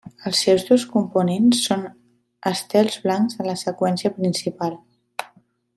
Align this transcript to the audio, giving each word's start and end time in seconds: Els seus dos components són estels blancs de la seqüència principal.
Els 0.27 0.39
seus 0.45 0.63
dos 0.69 0.85
components 0.93 1.59
són 1.67 1.83
estels 2.53 2.97
blancs 3.07 3.39
de 3.43 3.49
la 3.51 3.55
seqüència 3.65 4.13
principal. 4.17 4.79